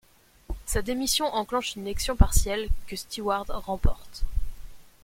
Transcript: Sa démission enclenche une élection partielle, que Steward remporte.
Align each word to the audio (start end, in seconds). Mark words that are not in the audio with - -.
Sa 0.65 0.81
démission 0.81 1.27
enclenche 1.31 1.75
une 1.75 1.83
élection 1.85 2.15
partielle, 2.15 2.69
que 2.87 2.95
Steward 2.95 3.51
remporte. 3.51 4.23